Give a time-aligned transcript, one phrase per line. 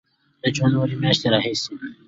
[0.41, 1.73] د جنورۍ میاشتې راهیسې